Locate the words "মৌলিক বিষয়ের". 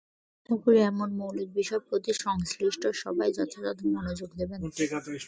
1.19-1.83